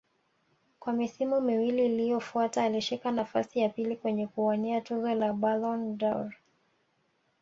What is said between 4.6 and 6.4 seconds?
tuzo za Ballon dâOr